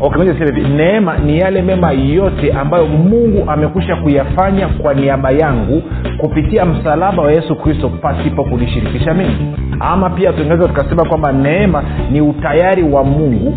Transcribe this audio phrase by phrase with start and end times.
[0.00, 0.60] okay, hivi.
[0.60, 5.82] Neema ni yale mema yote ambayo mungu amekwisha kuyafanya kwa niaba yangu
[6.18, 9.56] kupitia msalaba wa yesu kristo pasipo kunishirikisha mimi.
[9.80, 13.56] Ama pia tungeweza tukasema kwamba neema ni utayari wa mungu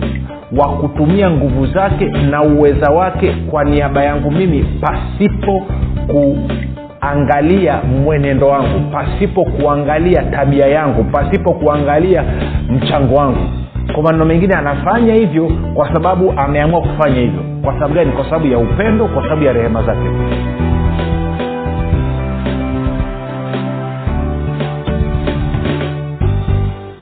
[0.58, 5.63] wa kutumia nguvu zake na uweza wake kwa niaba yangu mimi pasipo
[6.07, 12.23] kuangalia mwenendo wangu pasipo kuangalia tabia yangu pasipo kuangalia
[12.70, 13.49] mchango wangu
[13.94, 17.41] kwa maneno mengine anafanya hivyo kwa sababu ameamua kufanya hivyo.
[17.64, 18.12] Kwa sababu gani?
[18.12, 20.10] Kwa sababu ya upendo kwa sababu ya rehema zake.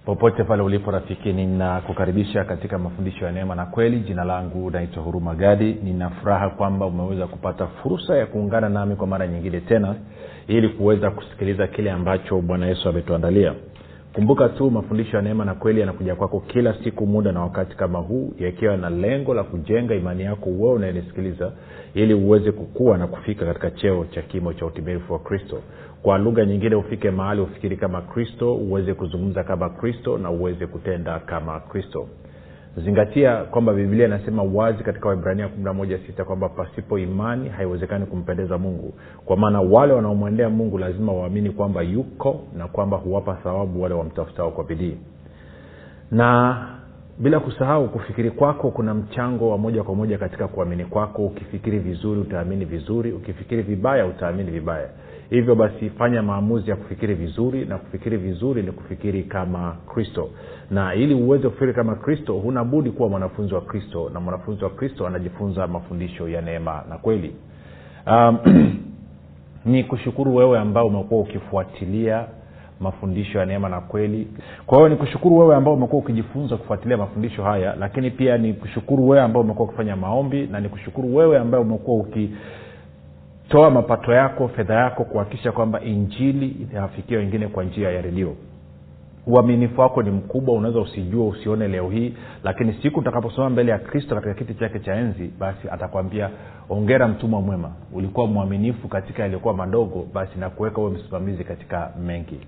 [0.06, 4.00] Popote pale ulipo rafiki ninakukaribisha katika mafundisho ya neema na kweli.
[4.00, 5.78] Jina langu naitwa huruma gadi.
[5.84, 9.96] Nina furaha kwamba umeweza kupata fursa ya kuungana nami kwa mara nyingine tena
[10.48, 13.54] ili kuweza kusikiliza kile ambacho bwana yesu ametuandalia
[14.14, 18.00] kumbuka tu mafundisho ya neema na kweli yanakuja kwako kila siku muda na wakati kama
[18.00, 21.52] huu yakiwa na lengo la kujenga imani yako wewe unayenisikiliza
[21.94, 25.62] ili uweze kukua na kufika katika cheo cha kimo cha utimilifu wa kristo.
[26.02, 31.20] Kwa lugha nyingine ufike mahali ufikiri kama kristo uweze kuzungumza kama kristo na uweze kutenda
[31.20, 32.08] kama kristo
[32.78, 38.94] zingatia kwamba biblia inasema wazi katika waibrania 116 kwamba pasipo imani haiwezekani kumpendeza mungu.
[39.26, 44.52] Kwa maana wale wanaomwendea mungu lazima waamini kwamba yuko na kwamba huwapa thawabu wale wamtafutao
[44.52, 44.98] kwa bidii.
[46.12, 46.58] Na
[47.20, 51.26] bila kusahau kufikiri kwako kuna mchango wa moja kwa moja katika kuamini kwako.
[51.26, 53.12] Ukifikiri vizuri utaamini vizuri.
[53.12, 54.90] Ukifikiri vibaya utaamini vibaya
[55.32, 60.30] hivyo basi fanya maamuzi ya kufikiri vizuri na kufikiri vizuri ni kufikiri kama kristo.
[60.72, 64.12] Na ili uweze kufikiri kama kristo huna budi kuwa mwanafunzi wa kristo.
[64.14, 67.36] Na mwanafunzi wa kristo anajifunza mafundisho ya neema na kweli.
[68.08, 68.38] Um,
[69.66, 72.26] ni kushukuru wewe ambao umekuwa ukifuatilia
[72.80, 74.28] mafundisho ya neema na kweli.
[74.66, 79.10] Kwa hiyo ni kushukuru wewe ambao umekuwa ukijifunza kufuatilia mafundisho haya lakini pia ni kushukuru
[79.10, 82.30] wewe ambao umekuwa ukifanya maombi na nikushukuru wewe ambaye umekuwa uki
[83.52, 88.36] toa mapato yako fedha yako kuhakikisha kwamba injili inawafikia wengine kwa njia ya redio.
[89.28, 92.14] Uaminifu wako ni mkubwa unaweza usijue usione leo hii
[92.44, 96.30] lakini siku utakaposoma mbele ya kristo katika kiti chake cha enzi basi atakwambia
[96.70, 97.72] ongera mtumwa mwema.
[97.94, 102.40] Ulikuwa mwaminifu katika yaliyokuwa madogo basi na kuweka huwe msimamizi katika mengi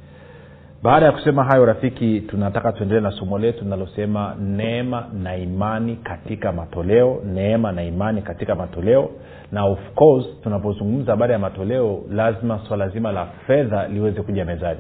[0.84, 6.52] baada ya kusema hayo rafiki tunataka tuendelee na somo letu linalosema neema na imani katika
[6.52, 9.10] matoleo neema na imani katika matoleo.
[9.52, 14.80] Na of course tunapozungumza habari ya matoleo lazima swala zima la fedha liweze kuja mezani.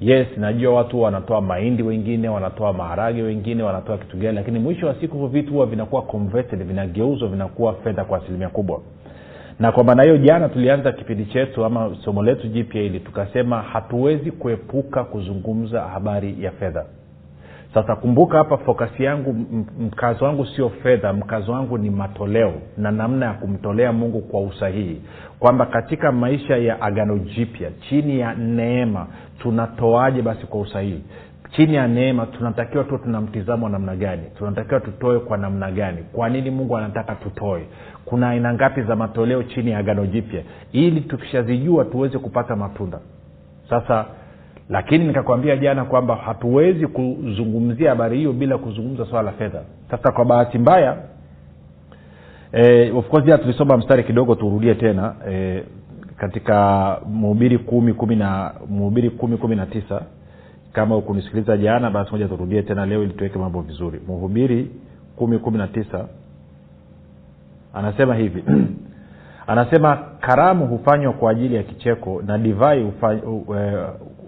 [0.00, 4.94] Yes najua watu wanatoa mahindi wengine wanatoa maharage wengine wanatoa kitu gani lakini mwisho wa
[4.94, 8.80] siku hivyo vitu huwa vinakuwa converted vinageuzwa vinakuwa fedha kwa asilimia kubwa
[9.60, 14.30] na kwa maana hiyo jana tulianza kipindi chetu ama somo letu jipya hili tukasema hatuwezi
[14.30, 16.84] kuepuka kuzungumza habari ya fedha.
[17.74, 19.32] Sasa kumbuka hapa fokasi yangu
[19.80, 25.00] mkazo wangu sio fedha mkazo wangu ni matoleo na namna ya kumtolea mungu kwa usahihi.
[25.38, 29.06] Kwamba katika maisha ya agano jipya chini ya neema
[29.38, 31.02] tunatoaje basi kwa usahihi
[31.50, 34.22] chini ya neema tunatakiwa tuwe tuna mtizamo wa namna gani?
[34.38, 35.98] Tunatakiwa tutoe kwa namna gani?
[36.12, 37.62] Kwa nini mungu anataka tutoe?
[38.04, 40.42] Kuna aina ngapi za matoleo chini ya agano jipya?
[40.72, 42.98] Ili tukishazijua tuweze kupata matunda.
[43.70, 44.04] Sasa
[44.68, 49.62] lakini nikakwambia jana kwamba hatuwezi kuzungumzia habari hiyo bila kuzungumza swala la fedha.
[49.90, 50.96] Sasa kwa bahati mbaya
[52.52, 55.62] e, of course jana tulisoma mstari kidogo turudie tena e,
[56.16, 60.02] katika mhubiri kumi kumi na mhubiri kumi kumi na tisa
[60.78, 64.00] kama ukunisikiliza jana basi moja turudie tena leo ili tuweke mambo vizuri.
[64.08, 64.70] Mhubiri
[65.16, 66.04] kumi kumi na tisa
[67.74, 68.44] anasema hivi.
[69.46, 73.46] Anasema karamu hufanywa kwa ajili ya kicheko na divai uh,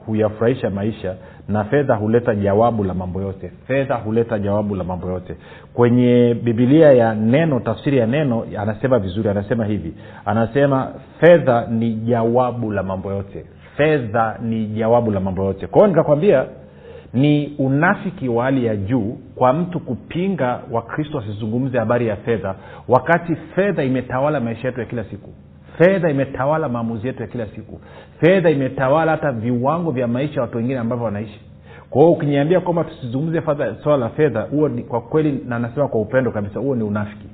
[0.07, 1.15] huyafurahisha maisha
[1.49, 3.53] na fedha huleta jawabu la mambo yote.
[3.67, 5.37] Fedha huleta jawabu la mambo yote.
[5.75, 9.95] Kwenye bibilia ya neno tafsiri ya neno anasema vizuri anasema hivi.
[10.25, 10.89] Anasema
[11.21, 13.45] fedha ni jawabu la mambo yote
[13.81, 15.67] fedha ni jawabu la mambo yote.
[15.67, 16.45] Kwa hiyo nikakwambia
[17.15, 22.55] ni unafiki wa hali ya juu kwa mtu kupinga wakristo wasizungumze habari ya fedha
[22.89, 25.31] wakati fedha imetawala maisha yetu ya kila siku.
[25.79, 27.81] Fedha imetawala maamuzi yetu ya kila siku.
[28.21, 31.41] Fedha imetawala hata viwango vya maisha watu wengine ambavyo wanaishi.
[31.91, 33.43] Kwa hiyo ukiniambia kwamba tusizungumze
[33.83, 37.27] swala la fedha huo kwa kweli na nasema kwa upendo kabisa huo ni unafiki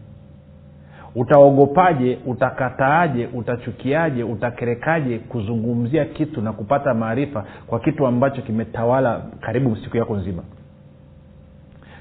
[1.16, 9.96] utaogopaje utakataaje utachukiaje utakerekaje kuzungumzia kitu na kupata maarifa kwa kitu ambacho kimetawala karibu siku
[9.96, 10.42] yako nzima?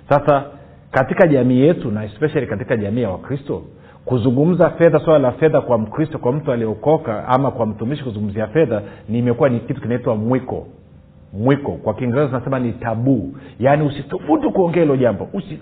[0.09, 0.44] Sasa
[0.91, 3.62] katika jamii yetu na especially katika jamii ya wakristo
[4.06, 8.81] kuzungumza fedha swala la fedha kwa mkristo kwa mtu aliyeokoka ama kwa mtumishi kuzungumzia fedha
[9.09, 10.67] nimekuwa ni kitu kinaitwa mwiko
[11.40, 11.72] mwiko.
[11.72, 15.28] Kwa kiingereza tunasema ni tabuu yaani usithubutu kuongea hilo jambo.
[15.34, 15.60] Usi,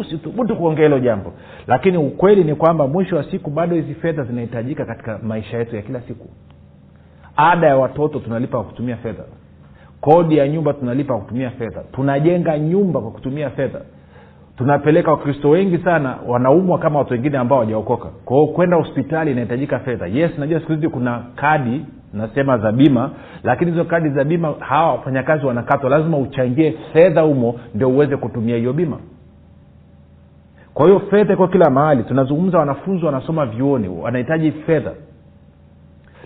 [0.00, 1.32] usithubutu kuongea hilo jambo.
[1.66, 5.82] Lakini ukweli ni kwamba mwisho wa siku bado hizi fedha zinahitajika katika maisha yetu ya
[5.82, 6.28] kila siku.
[7.36, 9.22] Ada ya watoto tunalipa kwa kutumia fedha.
[10.00, 11.82] Kodi ya nyumba tunalipa kwa kutumia fedha.
[11.92, 13.80] Tunajenga nyumba kwa kutumia fedha.
[14.56, 18.08] Tunapeleka wakristo wengi sana wanaumwa kama watu wengine ambao hawajaokoka.
[18.24, 20.06] Kwao kwenda hospitali inahitajika fedha.
[20.06, 23.10] Yes najua siku hizi kuna kadi nasema za bima
[23.44, 25.90] lakini hizo kadi za bima hawa wafanyakazi wanakatwa.
[25.90, 28.98] Lazima uchangie fedha humo ndio uweze kutumia hiyo bima.
[30.74, 32.02] Kwa hiyo fedha iko kila mahali.
[32.02, 34.90] Tunazungumza wanafunzi wanasoma vyuoni wanahitaji fedha.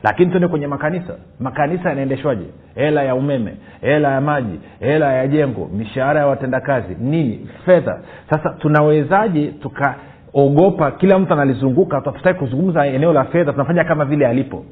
[0.02, 1.14] Lakini tuende kwenye makanisa.
[1.40, 2.44] Makanisa yanaendeshwaje?
[2.74, 7.48] Hela ya umeme hela ya maji hela ya jengo mishahara ya watendakazi nini?
[7.64, 8.00] Fedha.
[8.30, 10.90] Sasa tunawezaje tukaogopa?
[10.90, 14.64] Kila mtu analizunguka tutaki kuzungumza eneo la fedha tunafanya kama vile alipo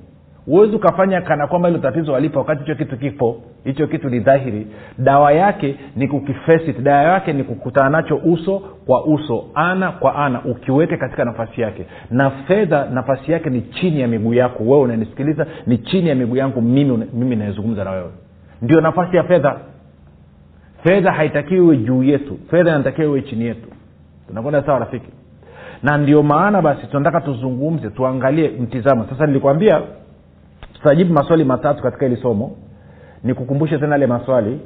[0.48, 3.42] huwezi ukafanya kana kwamba hilo tatizo walipa wakati hicho kitu kipo.
[3.64, 4.66] Hicho kitu ni dhahiri.
[4.98, 10.44] Dawa yake ni kukifesit dawa yake ni kukutana nacho uso kwa uso ana kwa ana
[10.44, 11.86] ukiweke katika nafasi yake.
[12.10, 14.62] Na fedha nafasi yake ni chini ya miguu yako.
[14.64, 18.10] Wewe unanisikiliza ni chini ya miguu yangu mimi mimi nayezungumza na wewe.
[18.62, 19.56] Ndio nafasi ya fedha.
[20.84, 22.38] Fedha haitakiwi iwe juu yetu.
[22.50, 23.68] Fedha inatakiwa iwe chini yetu.
[24.28, 25.08] Tunakwenda sawa rafiki?
[25.82, 29.82] Na ndio maana basi tunataka tuzungumze tuangalie mtizamo sasa nilikwambia
[30.78, 32.56] tutajibu maswali matatu katika hili somo.
[33.24, 34.60] Nikukumbushe tena yale maswali.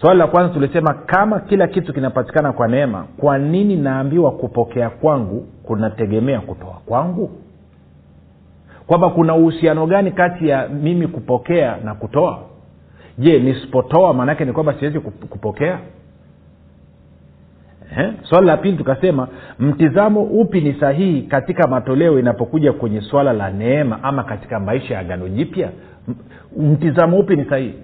[0.00, 5.46] Swali la kwanza tulisema kama kila kitu kinapatikana kwa neema kwa nini naambiwa kupokea kwangu
[5.62, 7.30] kunategemea kutoa kwangu?
[8.86, 12.38] Kwamba kuna uhusiano gani kati ya mimi kupokea na kutoa?
[13.18, 15.78] Je nisipotoa maanaake ni kwamba siwezi kupokea
[17.98, 18.12] Eh?
[18.22, 19.28] swala la pili tukasema
[19.58, 25.00] mtizamo upi ni sahihi katika matoleo inapokuja kwenye swala la neema ama katika maisha ya
[25.00, 25.68] agano jipya
[26.58, 27.74] mtizamo upi ni sahihi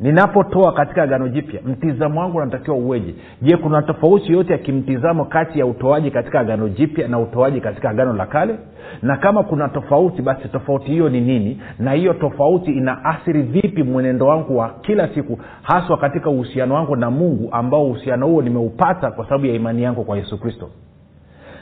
[0.00, 3.14] ninapotoa katika agano jipya mtizamo wangu unatakiwa uweje?
[3.42, 7.90] Je kuna tofauti yoyote ya kimtizamo kati ya utoaji katika agano jipya na utoaji katika
[7.90, 8.58] agano la kale?
[9.02, 11.60] Na kama kuna tofauti basi tofauti hiyo ni nini?
[11.78, 16.96] Na hiyo tofauti ina athiri vipi mwenendo wangu wa kila siku haswa katika uhusiano wangu
[16.96, 20.70] na mungu ambao uhusiano huo nimeupata kwa sababu ya imani yangu kwa yesu kristo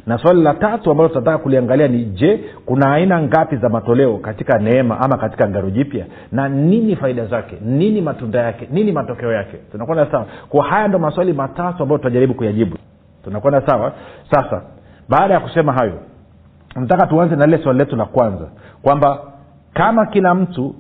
[0.07, 4.59] na swali la tatu ambalo tunataka kuliangalia ni je kuna aina ngapi za matoleo katika
[4.59, 6.07] neema ama katika ngaro jipya?
[6.33, 7.57] Na nini faida zake?
[7.61, 8.69] Nini matunda yake?
[8.71, 9.57] Nini matokeo yake?
[9.73, 10.27] Tunakwenda sawa?
[10.49, 12.77] Kwa haya ndo maswali matatu ambayo tutajaribu kuyajibu.
[13.25, 13.93] Tunakwenda sawa?
[14.31, 14.63] Sasa
[15.09, 15.99] baada ya kusema hayo
[16.77, 18.49] nataka tuanze na lile swali letu la kwanza
[18.83, 19.19] kwamba
[19.75, 20.75] kama kila mtu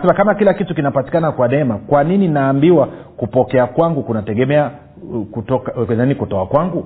[0.00, 2.86] sema kama kila kitu kinapatikana kwa neema kwa nini naambiwa
[3.16, 4.70] kupokea kwangu kunategemea
[5.30, 6.84] kutoka nani kutoa kwangu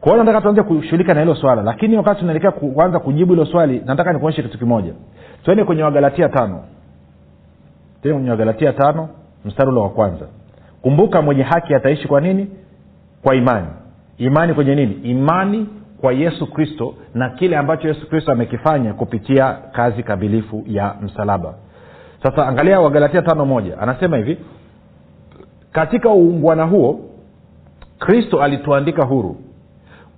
[0.00, 1.62] kwa hiyo nataka tuanze kushughulika na hilo swala.
[1.62, 4.92] Lakini wakati tunaelekea kuanza kujibu hilo swali nataka nikuonyeshe kitu kimoja.
[5.44, 6.64] Tuende kwenye wagalatia tano.
[8.02, 9.08] Tuende kwenye wagalatia tano
[9.44, 10.26] mstari ule wa kwanza.
[10.82, 12.50] Kumbuka mwenye haki ataishi kwa nini?
[13.22, 13.66] Kwa imani.
[14.18, 14.92] Imani kwenye nini?
[14.92, 15.66] Imani
[16.00, 21.54] kwa yesu kristo na kile ambacho yesu kristo amekifanya kupitia kazi kamilifu ya msalaba.
[22.22, 23.78] Sasa angalia wagalatia tano moja.
[23.78, 24.38] Anasema hivi
[25.72, 27.00] katika uungwana huo
[27.98, 29.36] kristo alituandika huru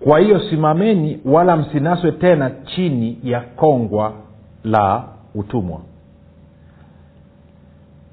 [0.04, 4.12] kwa hiyo simameni wala msinaswe tena chini ya kongwa
[4.64, 5.04] la
[5.34, 5.80] utumwa.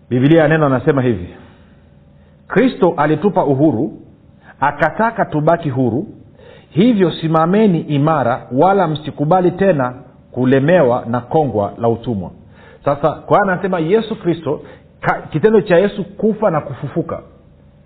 [0.09, 1.29] Bibilia ya neno anasema hivi
[2.47, 4.01] kristo alitupa uhuru
[4.59, 6.07] akataka tubaki huru
[6.69, 9.93] hivyo simameni imara wala msikubali tena
[10.31, 12.31] kulemewa na kongwa la utumwa.
[12.85, 14.61] Sasa kwa anasema yesu kristo
[15.31, 17.21] kitendo cha yesu kufa na kufufuka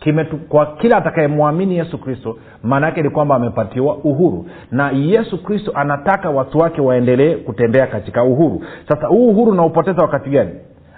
[0.04, 4.46] Kimetu, kwa kila atakayemwamini yesu kristo maana yake ni kwamba amepatiwa uhuru.
[4.72, 8.64] Na yesu kristo anataka watu wake waendelee kutembea katika uhuru.
[8.88, 10.52] Sasa huu uhuru unaupoteza wakati gani?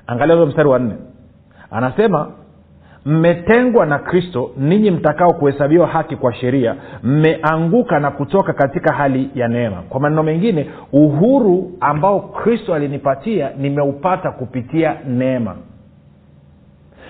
[0.08, 0.94] Angalia huyo mstari wa nne.
[1.72, 2.28] Anasema
[3.06, 6.76] mmetengwa na kristo ninyi mtakao kuhesabiwa haki kwa sheria.
[7.04, 9.82] Mmeanguka na kutoka katika hali ya neema.
[9.90, 15.56] Kwa maneno mengine uhuru ambao kristo alinipatia nimeupata kupitia neema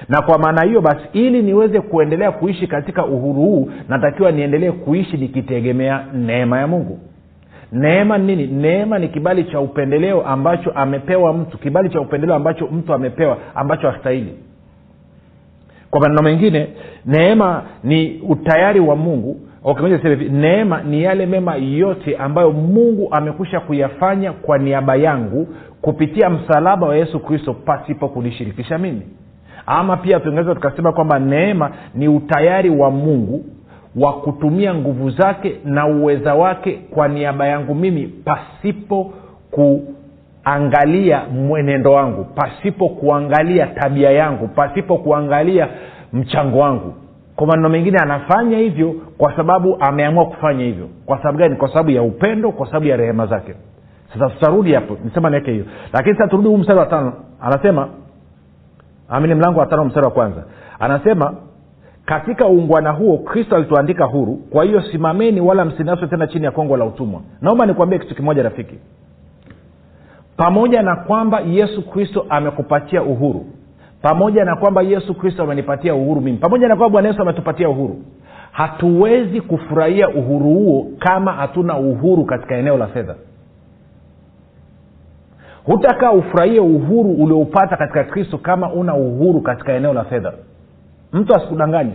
[0.10, 5.18] na kwa maana hiyo basi ili niweze kuendelea kuishi katika uhuru huu natakiwa niendelee kuishi
[5.18, 7.00] nikitegemea neema ya mungu.
[7.72, 8.48] Neema ni nini?
[8.48, 13.90] Neema ni kibali cha upendeleo ambacho amepewa mtu kibali cha upendeleo ambacho mtu amepewa ambacho
[13.92, 14.34] hastahili.
[15.90, 16.68] Kwa maneno mengine
[17.06, 19.40] neema ni utayari wa mungu.
[20.04, 25.48] Hivi neema ni yale mema yote ambayo mungu amekwisha kuyafanya kwa niaba yangu
[25.82, 29.02] kupitia msalaba wa yesu kristo pasipo kunishirikisha mimi
[29.66, 33.46] ama pia tungeweza tukasema kwamba neema ni utayari wa mungu
[33.96, 39.14] wa kutumia nguvu zake na uweza wake kwa niaba yangu mimi pasipo
[40.44, 45.68] kuangalia mwenendo wangu pasipo kuangalia tabia yangu pasipo kuangalia
[46.14, 46.94] mchango wangu.
[47.36, 50.90] Kwa maneno mengine anafanya hivyo kwa sababu ameamua kufanya hivyo.
[51.06, 51.56] Kwa sababu gani?
[51.56, 53.54] Kwa sababu ya upendo kwa sababu ya rehema zake.
[54.14, 55.66] Sasa tutarudi hapo nisema niweke hiyo.
[55.94, 57.14] Lakini sasa turudi huu mstari wa tano.
[57.42, 57.88] Anasema
[59.10, 60.44] amini mlango wa tano mstari wa kwanza.
[60.80, 61.34] Anasema
[62.06, 66.78] katika uungwana huo kristo alituandika huru kwa hiyo simameni wala msinaswe tena chini ya kongo
[66.78, 67.22] la utumwa.
[67.42, 68.76] Naomba nikuambie kitu kimoja rafiki.
[70.38, 73.46] Pamoja na kwamba yesu kristo amekupatia uhuru
[74.02, 78.02] pamoja na kwamba yesu kristo amenipatia uhuru mimi pamoja na kwamba bwana yesu ametupatia uhuru
[78.52, 83.16] hatuwezi kufurahia uhuru huo kama hatuna uhuru katika eneo la fedha
[85.66, 90.34] hutakaa ufurahie uhuru ulioupata katika kristo kama una uhuru katika eneo la fedha.
[91.14, 91.94] Mtu asikudanganye.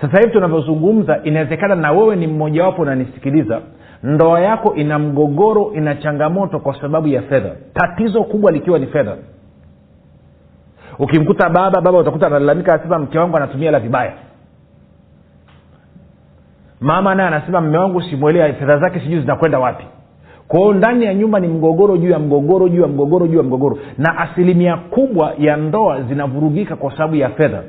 [0.00, 3.60] Sasa hivi tunavyozungumza inawezekana na wewe ni mmojawapo unanisikiliza
[4.02, 7.50] ndoa yako ina mgogoro ina changamoto kwa sababu ya fedha.
[7.74, 9.16] Tatizo kubwa likiwa ni fedha.
[10.98, 14.12] Ukimkuta baba baba utakuta analalamika anasema mke wangu anatumia la vibaya.
[16.80, 19.84] Mama naye anasema mme wangu simwelewa fedha zake sijui zinakwenda wapi
[20.48, 23.42] kwa hiyo ndani ya nyumba ni mgogoro juu ya mgogoro juu ya mgogoro juu ya
[23.42, 23.78] mgogoro.
[23.98, 27.62] Na asilimia kubwa ya ndoa zinavurugika kwa sababu ya fedha.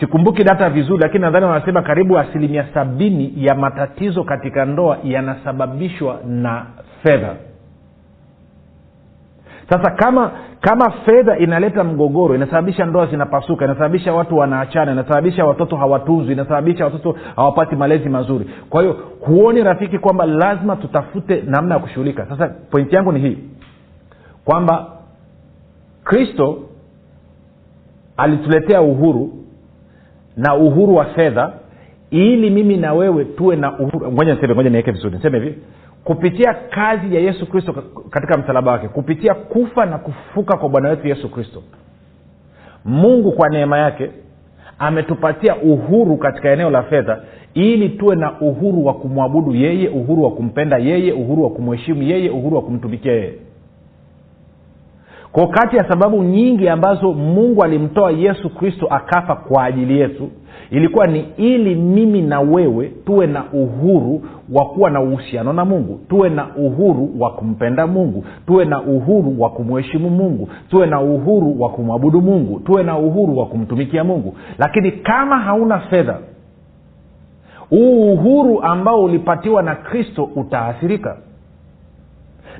[0.00, 6.66] Sikumbuki data vizuri lakini nadhani wanasema karibu asilimia sabini ya matatizo katika ndoa yanasababishwa na
[7.02, 7.36] fedha
[9.70, 16.32] sasa kama kama fedha inaleta mgogoro inasababisha ndoa zinapasuka inasababisha watu wanaachana inasababisha watoto hawatunzwi
[16.32, 18.50] inasababisha watoto hawapati malezi mazuri.
[18.70, 22.26] Kwa hiyo huoni rafiki kwamba lazima tutafute namna ya kushughulika.
[22.26, 23.38] Sasa pointi yangu ni hii.
[24.44, 24.86] Kwamba
[26.04, 26.58] kristo
[28.16, 29.32] alituletea uhuru
[30.36, 31.52] na uhuru wa fedha
[32.10, 34.12] ili mimi na wewe tuwe na uhuru.
[34.12, 35.16] Ngoja niseme ngoja niweke vizuri.
[35.16, 35.58] Niseme hivi
[36.04, 37.74] kupitia kazi ya yesu kristo
[38.10, 41.62] katika msalaba wake kupitia kufa na kufuka kwa bwana wetu yesu kristo.
[42.84, 44.10] Mungu kwa neema yake
[44.78, 47.20] ametupatia uhuru katika eneo la fedha
[47.54, 52.30] ili tuwe na uhuru wa kumwabudu yeye uhuru wa kumpenda yeye uhuru wa kumheshimu yeye
[52.30, 53.34] uhuru wa kumtumikia yeye.
[55.32, 60.30] Kwa kati ya sababu nyingi ambazo mungu alimtoa yesu kristo akafa kwa ajili yetu
[60.70, 66.00] ilikuwa ni ili mimi na wewe tuwe na uhuru wa kuwa na uhusiano na mungu.
[66.08, 68.24] Tuwe na uhuru wa kumpenda mungu.
[68.46, 70.48] Tuwe na uhuru wa kumheshimu mungu.
[70.70, 72.60] Tuwe na uhuru wa kumwabudu mungu.
[72.60, 74.36] Tuwe na uhuru wa kumtumikia mungu.
[74.58, 76.18] Lakini kama hauna fedha
[77.70, 81.16] huu uhuru ambao ulipatiwa na kristo utaathirika.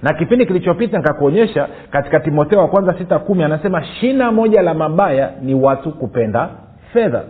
[0.02, 5.30] Na kipindi kilichopita nikakuonyesha katika timotheo wa kwanza sita kumi anasema shina moja la mabaya
[5.42, 6.49] ni watu kupenda
[6.92, 7.23] fedha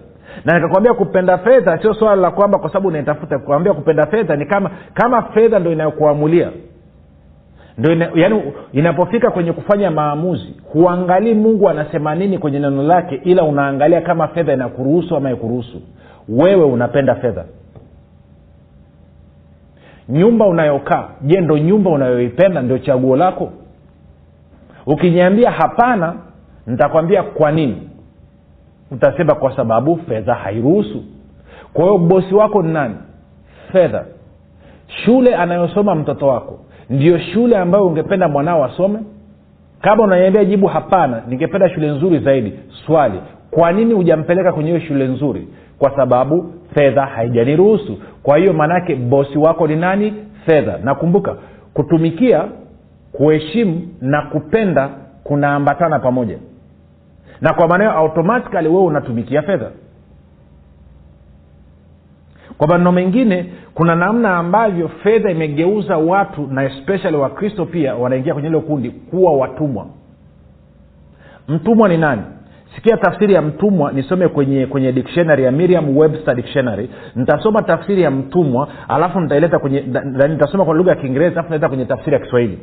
[0.44, 4.46] na nikakwambia kupenda fedha sio swala la kwamba kwa sababu unaitafuta kwambia kupenda fedha ni
[4.46, 6.50] kama kama fedha ndo inayokuamulia.
[7.78, 13.42] Ndo ina, yani inapofika kwenye kufanya maamuzi huangalii mungu anasema nini kwenye neno lake ila
[13.44, 15.82] unaangalia kama fedha inakuruhusu ama ikuruhusu
[16.28, 17.44] wewe unapenda fedha.
[20.08, 23.52] Nyumba unayokaa je ndo nyumba unayoipenda ndio chaguo lako?
[24.86, 26.14] Ukiniambia hapana
[26.66, 27.88] nitakwambia kwa nini
[28.92, 31.04] utasema kwa sababu fedha hairuhusu.
[31.72, 32.94] Kwa hiyo bosi wako ni nani?
[33.72, 34.04] Fedha.
[35.04, 36.58] Shule anayosoma mtoto wako
[36.90, 38.98] ndio shule ambayo ungependa mwanao asome?
[39.80, 42.52] Kama unaniambia jibu hapana ningependa shule nzuri zaidi.
[42.86, 43.20] Swali
[43.50, 45.48] kwa nini hujampeleka kwenye hiyo shule nzuri?
[45.78, 47.98] Kwa sababu fedha haijaniruhusu.
[48.22, 50.14] Kwa hiyo maanaake bosi wako ni nani?
[50.46, 50.78] Fedha.
[50.84, 51.36] Nakumbuka
[51.74, 52.44] kutumikia
[53.12, 54.88] kuheshimu na kupenda
[55.24, 56.38] kunaambatana pamoja
[57.42, 59.70] na kwa maana automatikali wewe unatumikia fedha.
[62.58, 68.48] Kwa maneno mengine kuna namna ambavyo fedha imegeuza watu na especially wakristo pia wanaingia kwenye
[68.48, 69.86] hilo kundi kuwa watumwa.
[71.48, 72.22] Mtumwa ni nani?
[72.74, 76.90] Sikia tafsiri ya mtumwa nisome kwenye kwenye dictionary ya miriam webster dictionary.
[77.16, 79.80] Nitasoma tafsiri ya mtumwa alafu nitaileta kwenye
[80.28, 82.58] nitasoma kwa lugha ya kiingereza alafu naileta kwenye tafsiri ya kiswahili.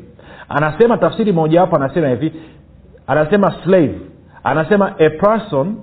[0.49, 2.33] Anasema tafsiri mojawapo anasema hivi.
[3.07, 3.95] Anasema slave
[4.43, 5.75] anasema a person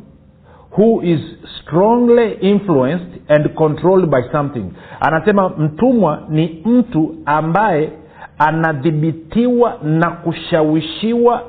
[0.78, 1.20] who is
[1.60, 4.64] strongly influenced and controlled by something.
[5.00, 7.90] Anasema mtumwa ni mtu ambaye
[8.38, 11.42] anadhibitiwa na kushawishiwa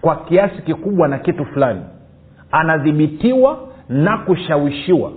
[0.00, 1.80] kwa kiasi kikubwa na kitu fulani.
[2.50, 5.12] Anadhibitiwa na kushawishiwa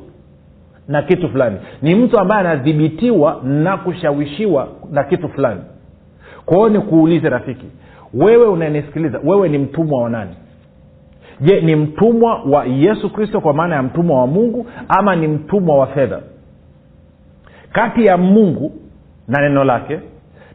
[0.88, 1.58] na kitu fulani.
[1.82, 5.62] Ni mtu ambaye anadhibitiwa na kushawishiwa na kitu fulani.
[6.46, 7.66] Kwa hiyo nikuulize rafiki
[8.13, 10.32] wewe unanisikiliza wewe ni mtumwa wa nani
[11.44, 15.78] je ni mtumwa wa yesu kristo kwa maana ya mtumwa wa mungu ama ni mtumwa
[15.78, 16.20] wa fedha?
[17.72, 18.72] Kati ya mungu
[19.28, 20.00] na neno lake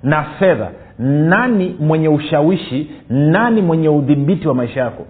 [0.02, 5.06] na fedha nani mwenye ushawishi nani mwenye udhibiti wa maisha yako?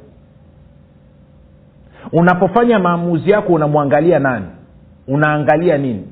[2.12, 4.46] Unapofanya maamuzi yako unamwangalia nani?
[5.08, 6.04] Unaangalia nini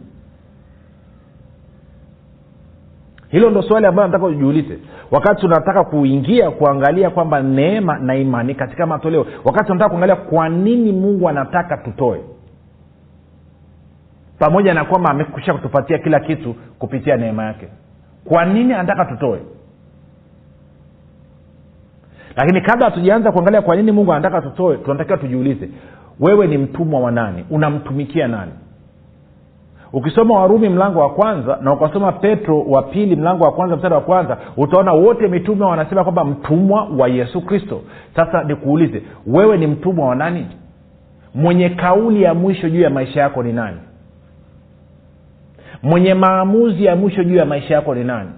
[3.28, 4.78] hilo ndo swali ambayo nataka ujiulize.
[5.10, 10.92] Wakati unataka kuingia kuangalia kwamba neema na imani katika matoleo wakati unataka kuangalia kwa nini
[10.92, 12.20] mungu anataka tutoe
[14.38, 17.68] pamoja na kwamba amekusha kutupatia kila kitu kupitia neema yake
[18.24, 19.38] kwa nini anataka tutoe?
[22.36, 25.68] Lakini kabla hatujaanza kuangalia kwa nini mungu anataka tutoe tunatakiwa tujiulize
[26.20, 27.44] wewe ni mtumwa wa nani?
[27.50, 28.52] Unamtumikia nani
[29.96, 34.00] ukisoma warumi mlango wa kwanza na ukasoma petro wa pili mlango wa kwanza mstari wa
[34.00, 37.80] kwanza utaona wote mitume wanasema kwamba mtumwa wa yesu kristo.
[38.16, 40.46] Sasa nikuulize wewe ni mtumwa wa nani?
[41.34, 43.76] Mwenye kauli ya mwisho juu ya maisha yako ni nani?
[45.82, 48.30] Mwenye maamuzi ya mwisho juu ya maisha yako ni nani?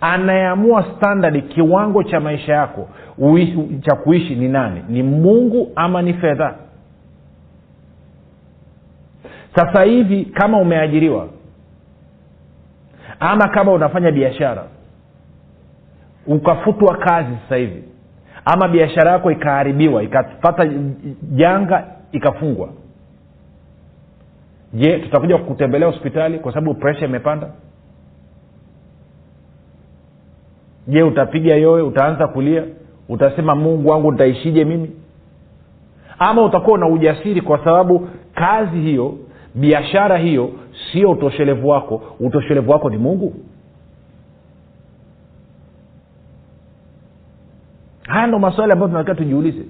[0.00, 2.88] Anayeamua standard kiwango cha maisha yako
[3.18, 4.80] uishi, cha kuishi ni nani?
[4.88, 6.54] Ni mungu ama ni fedha
[9.56, 11.28] sasa hivi kama umeajiriwa
[13.20, 14.64] ama kama unafanya biashara
[16.26, 17.84] ukafutwa kazi sasa hivi
[18.44, 20.70] ama biashara yako ikaharibiwa ikapata
[21.22, 22.68] janga ikafungwa
[24.74, 27.50] je tutakuja kutembelea hospitali kwa sababu presha imepanda?
[30.88, 32.64] Je utapiga yowe utaanza kulia
[33.08, 34.90] utasema mungu wangu nitaishije mimi?
[36.18, 39.14] Ama utakuwa na ujasiri kwa sababu kazi hiyo
[39.54, 40.50] biashara hiyo
[40.92, 42.02] sio utoshelevu wako.
[42.20, 43.34] Utoshelevu wako ni mungu.
[48.08, 49.62] Haya ndo maswali ambayo tunatakiwa tujiulize.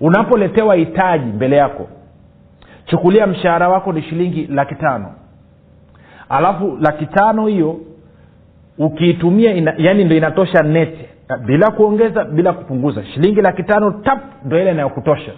[0.00, 1.88] Unapoletewa hitaji mbele yako
[2.86, 5.12] chukulia mshahara wako ni shilingi laki tano.
[6.28, 7.80] Alafu laki tano hiyo
[8.78, 11.04] ukiitumia ina, yani ndo inatosha neti
[11.44, 13.04] bila kuongeza bila kupunguza.
[13.04, 15.32] Shilingi laki tano tap ndo ile inayokutosha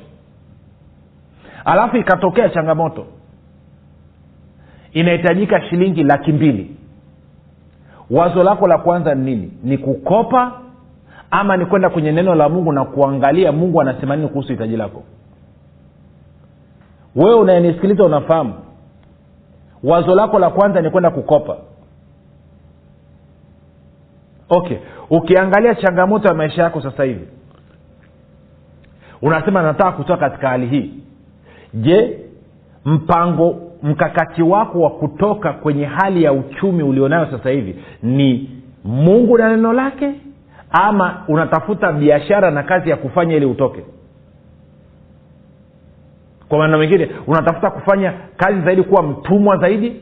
[1.65, 3.07] alafu ikatokea changamoto.
[4.93, 6.77] Inahitajika shilingi laki mbili.
[8.11, 9.53] Wazo lako la kwanza ni nini?
[9.63, 10.53] Ni kukopa
[11.31, 15.03] ama ni kwenda kwenye neno la mungu na kuangalia mungu anasema nini kuhusu hitaji lako?
[17.17, 18.55] Wewe unayenisikiliza unafahamu.
[19.83, 21.57] Wazo lako la kwanza ni kwenda kukopa.
[24.49, 24.77] Okay
[25.11, 27.29] ukiangalia changamoto ya maisha yako sasa hivi
[29.23, 30.95] unasema nataka kutoka katika hali hii
[31.75, 32.19] je
[32.85, 38.51] mpango mkakati wako wa kutoka kwenye hali ya uchumi ulionayo sasa hivi ni
[38.85, 40.11] mungu na neno lake
[40.71, 43.85] ama unatafuta biashara na kazi ya kufanya ili utoke?
[46.49, 49.97] Kwa maneno mengine unatafuta kufanya kazi zaidi kuwa mtumwa zaidi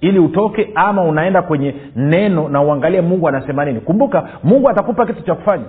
[0.00, 3.80] ili utoke ama unaenda kwenye neno na uangalie mungu anasema nini?
[3.80, 5.64] Kumbuka mungu atakupa kitu cha kufanya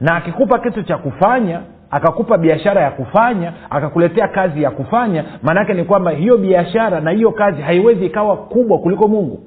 [0.00, 5.84] na akikupa kitu cha kufanya akakupa biashara ya kufanya akakuletea kazi ya kufanya maanaake ni
[5.84, 9.40] kwamba hiyo biashara na hiyo kazi haiwezi ikawa kubwa kuliko mungu.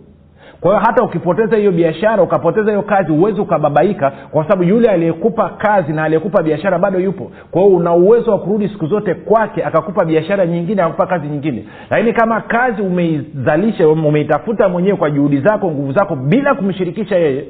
[0.62, 5.50] Kwa hiyo hata ukipoteza hiyo biashara ukapoteza hiyo kazi huwezi ukababaika kwa sababu yule aliyekupa
[5.50, 7.32] kazi na aliyekupa biashara bado yupo.
[7.52, 11.66] Kwa hiyo una uwezo wa kurudi siku zote kwake akakupa biashara nyingine akakupa kazi nyingine.
[11.90, 17.46] Lakini kama kazi umeizalisha umeitafuta mwenyewe kwa juhudi zako nguvu zako bila kumshirikisha yeye.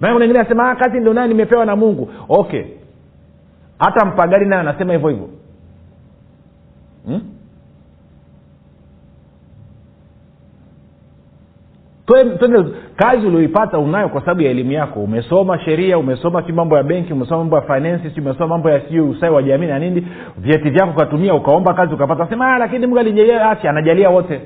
[0.00, 2.10] Maana wengine anasema kazi ndio nayo nimepewa na mungu.
[2.28, 2.64] Okay
[3.78, 5.28] hata mpagani naye anasema hivyo hivyo.
[7.06, 7.20] Hmm?
[12.06, 12.64] twende
[12.96, 15.00] kazi ulioipata unayo kwa sababu ya elimu yako.
[15.00, 19.10] Umesoma sheria umesoma si mambo ya benki umesoma mambo ya finance umesoma mambo ya siu
[19.10, 20.06] usai wa jamii na nini.
[20.38, 22.26] Vyeti vyako ukatumia ukaomba kazi ukapata.
[22.28, 24.40] Sema lakini mungu alijalia afya anajalia wote.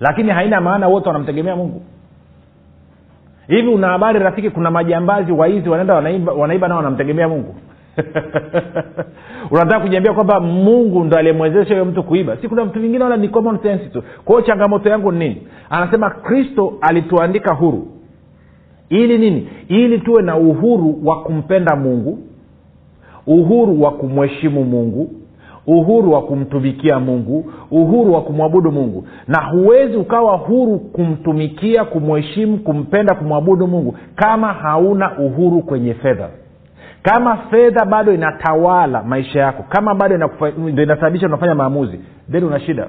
[0.00, 1.82] Lakini haina maana wote wanamtegemea mungu
[3.46, 7.54] hivi una habari rafiki kuna majambazi waizi wanaenda wanaiba, wanaiba nao wanamtegemea mungu?
[9.50, 12.36] Unataka kujiambia kwamba mungu ndo aliyemwezesha huyo mtu kuiba?
[12.36, 14.02] Si kuna vitu vingine wala ni common sense tu.
[14.24, 15.42] Kwa hiyo changamoto yangu ni nini?
[15.70, 17.88] Anasema kristo alituandika huru.
[18.88, 19.48] Ili nini?
[19.68, 22.18] Ili tuwe na uhuru wa kumpenda mungu
[23.26, 25.10] uhuru wa kumheshimu mungu
[25.66, 29.06] uhuru wa kumtumikia mungu uhuru wa kumwabudu mungu.
[29.28, 36.28] Na huwezi ukawa huru kumtumikia kumheshimu kumpenda kumwabudu mungu kama hauna uhuru kwenye fedha.
[37.02, 42.00] Kama fedha bado inatawala maisha yako kama bado ndo inasababisha unafanya maamuzi
[42.32, 42.88] then una shida.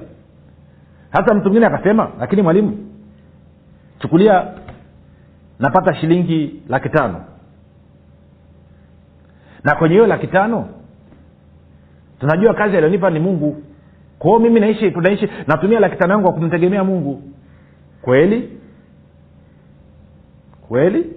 [1.10, 2.78] Hasa mtu mwingine akasema lakini mwalimu
[3.98, 4.46] chukulia
[5.58, 7.20] napata shilingi laki tano.
[9.64, 10.68] Na kwenye hiyo laki tano
[12.20, 13.62] tunajua kazi alionipa ni mungu.
[14.18, 17.22] Kwao mimi naishi tunaishi natumia laki tano yangu kwa kumtegemea mungu.
[18.02, 18.58] Kweli?
[20.68, 21.12] Kweli?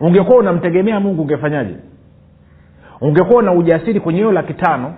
[0.00, 1.74] Ungekuwa unamtegemea mungu ungefanyaje?
[3.00, 4.94] Ungekuwa una ujasiri kwenye hiyo laki tano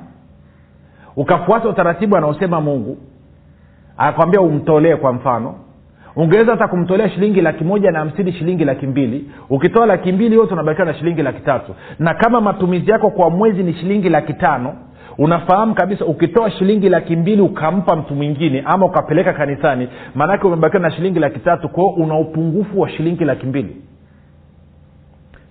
[1.16, 2.98] ukafuata utaratibu anaosema mungu
[3.96, 5.54] akwambia umtolee kwa mfano
[6.16, 9.31] ungeweza hata kumtolea shilingi laki moja na hamsini shilingi laki mbili.
[9.51, 11.75] Ukitoa laki mbili yote unabakiwa na shilingi laki tatu.
[11.99, 14.75] Na kama matumizi yako kwa mwezi ni shilingi laki tano
[15.18, 20.90] unafahamu kabisa ukitoa shilingi laki mbili ukampa mtu mwingine ama ukapeleka kanisani maanake umebakiwa na
[20.90, 23.77] shilingi laki tatu kwao una upungufu wa shilingi laki mbili.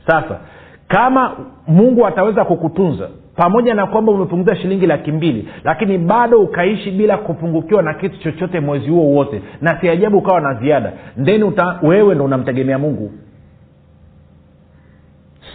[0.07, 0.39] Sasa
[0.87, 7.17] kama mungu ataweza kukutunza pamoja na kwamba umepunguza shilingi laki mbili lakini bado ukaishi bila
[7.17, 10.93] kupungukiwa na kitu chochote mwezi huo wote na si ajabu ukawa na ziada
[11.25, 13.11] then uta, wewe ndo unamtegemea mungu.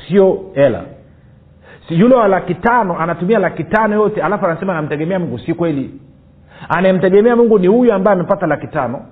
[0.09, 0.83] Sio hela.
[1.88, 5.38] Si yule wa laki tano anatumia laki tano yote alafu anasema anamtegemea mungu.
[5.38, 5.90] Si kweli.
[6.68, 9.03] Anayemtegemea mungu ni huyu ambaye amepata laki tano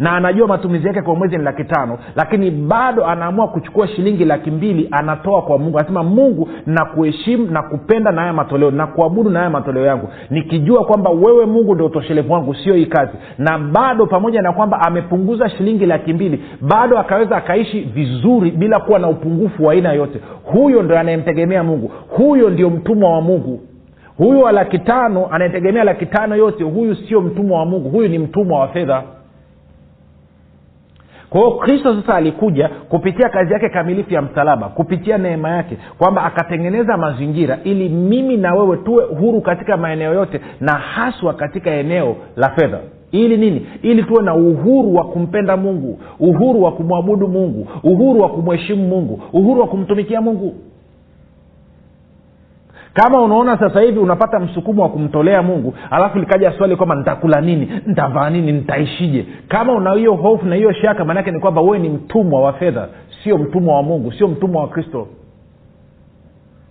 [0.00, 4.50] na anajua matumizi yake kwa mwezi ni laki tano lakini bado anaamua kuchukua shilingi laki
[4.50, 5.78] mbili anatoa kwa mungu.
[5.78, 10.08] Anasema mungu nakuheshimu na kupenda na haya matoleo na kuabudu na haya matoleo yangu.
[10.30, 13.12] Nikijua kwamba wewe mungu ndio utoshelevu wangu sio hii kazi.
[13.38, 18.98] Na bado pamoja na kwamba amepunguza shilingi laki mbili bado akaweza akaishi vizuri bila kuwa
[18.98, 21.92] na upungufu wa aina yote huyo ndo anayemtegemea mungu.
[22.08, 23.60] Huyo ndio mtumwa wa mungu.
[24.18, 27.88] Huyu wa laki tano anayetegemea laki tano yote huyu sio mtumwa wa mungu.
[27.88, 29.02] Huyu ni mtumwa wa fedha
[31.30, 36.22] kwa hiyo kristo sasa alikuja kupitia kazi yake kamilifu ya msalaba kupitia neema yake kwamba
[36.24, 42.16] akatengeneza mazingira ili mimi na wewe tuwe huru katika maeneo yote na haswa katika eneo
[42.36, 42.78] la fedha.
[43.12, 43.66] Ili nini?
[43.82, 49.20] Ili tuwe na uhuru wa kumpenda mungu uhuru wa kumwabudu mungu uhuru wa kumheshimu mungu
[49.32, 50.54] uhuru wa kumtumikia mungu
[52.94, 57.70] kama unaona sasa hivi unapata msukumo wa kumtolea mungu alafu likaja swali kwamba nitakula nini
[57.86, 59.26] nitavaa nini nitaishije?
[59.48, 62.88] Kama una hiyo hofu na hiyo shaka maanake ni kwamba wewe ni mtumwa wa fedha
[63.24, 65.08] sio mtumwa wa mungu sio mtumwa wa kristo.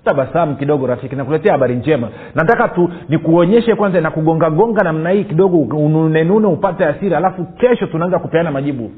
[0.05, 2.09] Tabasamu kidogo rafiki nakuletea habari njema.
[2.35, 8.19] Nataka tu nikuonyeshe kwanza na kugongagonga namna hii kidogo ununenune upate asiri alafu kesho tunaanza
[8.19, 8.91] kupeana majibu.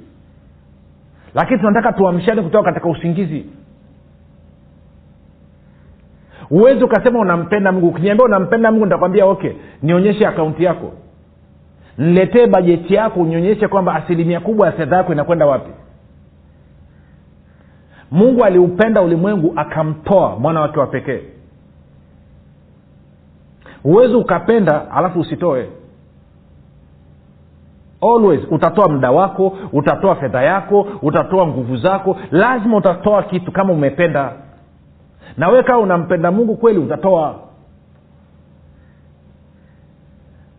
[1.35, 3.45] Lakini tunataka tuamshane kutoka katika usingizi
[6.51, 7.87] huwezi ukasema unampenda mungu.
[7.87, 9.51] Ukiniambia unampenda mungu nitakwambia okay
[9.83, 10.91] nionyeshe akaunti yako.
[11.97, 15.71] Niletee bajeti yako unionyeshe kwamba asilimia kubwa ya fedha yako inakwenda wapi.
[18.11, 21.21] Mungu aliupenda ulimwengu akamtoa mwana wake wa pekee.
[23.83, 25.69] Huwezi ukapenda alafu usitoe.
[28.01, 32.17] Always utatoa muda wako utatoa fedha yako utatoa nguvu zako.
[32.31, 34.33] Lazima utatoa kitu kama umependa
[35.37, 37.35] na wewe kawa unampenda mungu kweli utatoa.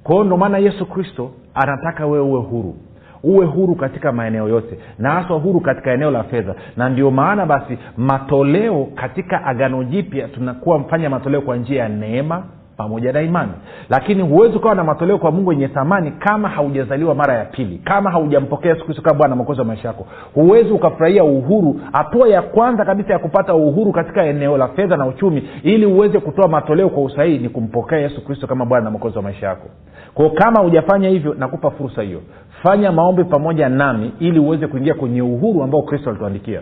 [0.05, 2.75] Kwao ndo maana yesu kristo anataka wewe uwe huru.
[3.23, 6.55] Uwe huru katika maeneo yote na haswa huru katika eneo la fedha.
[6.77, 12.45] Na ndio maana basi matoleo katika agano jipya tunakuwa mfanya matoleo kwa njia ya neema
[12.77, 13.53] pamoja na imani.
[13.91, 18.11] Lakini huwezi ukawa na matoleo kwa mungu yenye thamani kama haujazaliwa mara ya pili kama
[18.11, 18.77] haujampokea
[19.17, 20.07] bwana mokozi wa maisha yako.
[20.35, 25.07] Huwezi ukafurahia uhuru hatua ya kwanza kabisa ya kupata uhuru katika eneo la fedha na
[25.07, 29.17] uchumi ili uweze kutoa matoleo kwa usahihi ni kumpokea yesu kristo kama bwana na mokozi
[29.17, 29.69] wa maisha yako.
[30.15, 32.21] Kwao kama hujafanya hivyo nakupa fursa hiyo.
[32.63, 36.61] Fanya maombi pamoja nami ili uweze kuingia kwenye uhuru ambao kristo alituandikia.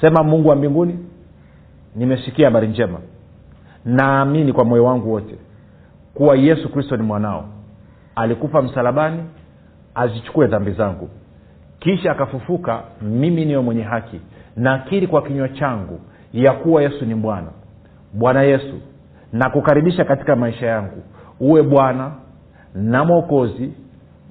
[0.00, 0.98] Sema mungu wa mbinguni
[1.96, 2.98] nimesikia habari njema
[3.84, 5.34] naamini kwa moyo wangu wote
[6.14, 7.44] kuwa yesu kristo ni mwanao.
[8.16, 9.24] Alikufa msalabani
[9.94, 11.08] azichukue dhambi zangu.
[11.78, 14.20] Kisha akafufuka mimi niwe mwenye haki
[14.56, 16.00] nakiri kwa kinywa changu
[16.32, 17.48] ya kuwa yesu ni bwana.
[18.12, 18.80] Bwana yesu
[19.32, 21.02] nakukaribisha katika maisha yangu.
[21.40, 22.12] Uwe bwana
[22.74, 23.72] na mwokozi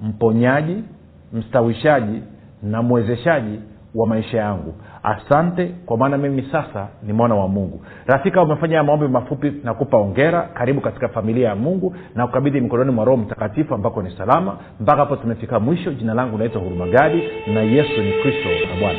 [0.02, 0.84] mponyaji
[1.32, 2.22] mstawishaji
[2.62, 3.60] na mwezeshaji
[3.94, 4.74] wa maisha yangu.
[5.02, 7.80] Asante kwa maana mimi sasa ni mwana wa mungu.
[8.06, 12.90] Rafika umefanya maombi mafupi na kupa ongera karibu katika familia ya mungu na kukabidhi mikononi
[12.90, 14.56] mwa roho mtakatifu ambako ni salama.
[14.80, 15.92] Mpaka hapo tumefika mwisho.
[15.92, 17.22] Jina langu naitwa hurumagadi
[17.54, 18.98] na yesu ni kristo na bwana